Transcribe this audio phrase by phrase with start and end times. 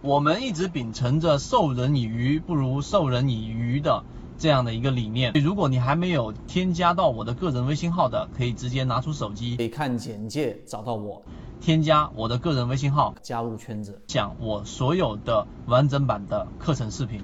[0.00, 4.04] 我们一直秉承着授人以鱼不如授人以渔的
[4.38, 5.32] 这样的一个理念。
[5.42, 11.20] 如果你还没有添加到我的个人微信号的，可以直接拿出手机，可以看简介找到我，
[11.60, 17.20] 添加我的个人微信号，加入圈子，讲我所有的完整版的课程视频。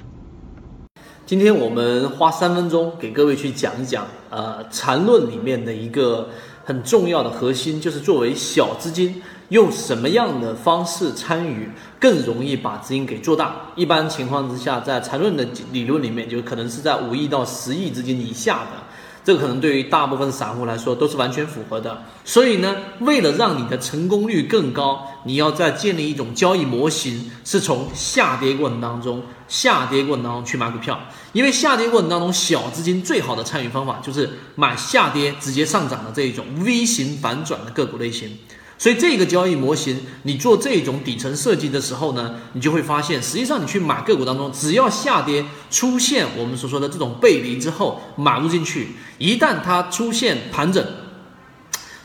[1.26, 6.28] 今天我们花三分钟给各位去讲一讲，呃，缠论里面的一个
[6.64, 9.22] 很重要的核心，就是作为小资金。
[9.50, 11.68] 用什么样的方式参与
[12.00, 13.54] 更容易把资金给做大？
[13.76, 18.82] 一般情况之下，在缠论的理论里面，就可能是在五亿到十亿资金以下的，
[19.24, 22.04] 这个可能对于大部分散户来说都是完全符合的。
[22.24, 31.00] 所以呢，为了让你的成功率更高，你要在建立一种交易模型，是从下跌过程当中，下跌过程当中去买股票。
[31.32, 38.38] 因为下跌过程当中，小资金最好的参与方法就是买下跌直接上涨的这一种 V 型反转的个股类型。
[38.84, 50.86] 所以这个交易模型，你做这种底层设计的时候呢，你就会发现，实际上你去买个股当中，只要下跌出现我们所说的这种背离之后，买入进去，一旦它出现盘整，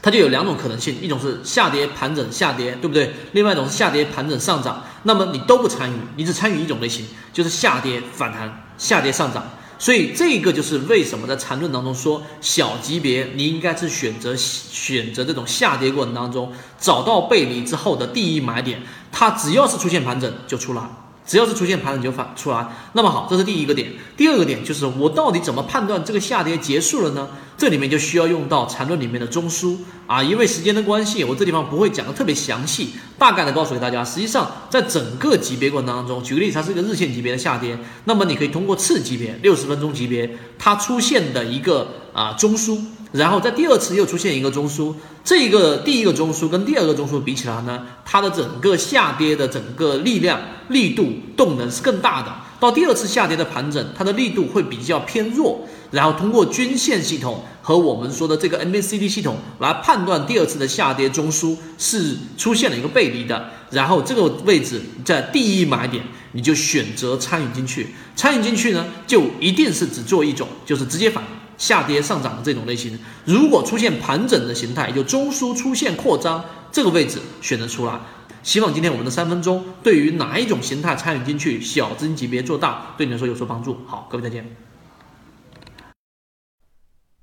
[0.02, 3.13] 它就有两种可能性，一种是下跌盘整下跌，对不对？
[3.33, 9.44] 另外一种是下跌盘整上涨，那么你都不参与，你只参与一种类型，就是下跌反弹，下跌上涨。
[9.80, 20.83] 所以这个就是为什么在缠论当中说小级别你应该是选择选择这种下跌过程当中找到背离之后的第一买点，它只要是出现盘整就出来。
[21.25, 23.94] 只要是出现盘整就反出来，那么好，这是第一个点。
[24.17, 27.30] 第二个点就是我到底怎么判断这个下跌结束了呢？
[27.59, 29.75] 这里面就需要用到缠论里面的中枢
[30.07, 30.23] 啊。
[30.23, 34.03] 因为时间的关系，我这地方不会讲的特别详细，大概的告诉给大家。
[34.03, 42.79] 实际上，在整个级别过程当中，举个例子，它是一个日线级别的下跌，那么你可以通过次级别六十分钟级别它出现的一个啊中枢。
[43.11, 52.31] 然后在第二次又出现一个中枢，这个第一个中枢跟第二个中枢比起来呢，它的整个下跌的整个力量、力度、动能是更大的。
[52.59, 55.61] 到第二次下跌的盘整，它的力度会比较偏弱。
[55.91, 63.50] 然后通过均线系统和我们说的这个 MACD 系统来判断第二次的下跌中枢是出现了一个背离的。
[63.72, 66.03] 然后这个位置在第一买点，
[66.34, 67.88] 你就选择参与进去。
[68.16, 71.23] 参与进去呢，就一定是只做一种，就是直接反。
[71.57, 76.41] 下跌上涨的这种类型，如果出现盘整的形态，就中枢出现扩张，
[76.72, 78.00] 这个位置选择出来。
[78.41, 83.75] 希望今天我们的三分钟，对于哪一种形态参与进去，小资金级别做大，对你来说有所帮助。
[83.85, 84.45] 好，各位再见。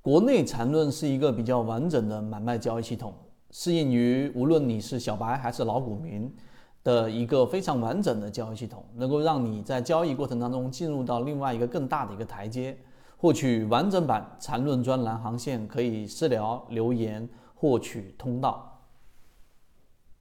[0.02, 3.14] 国内缠论是一个比较完整的买卖交易系统，
[3.50, 6.32] 适应于无论你是小白还是老股民
[6.84, 12.76] 的一个非常完整的交易系统，能够让你在交易过程当中进入到另外一个更大的一个台阶。
[13.16, 18.75] 获取完整版缠论专栏航线，可以私聊留言获取通道。